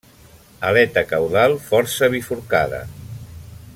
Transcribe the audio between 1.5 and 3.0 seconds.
força bifurcada.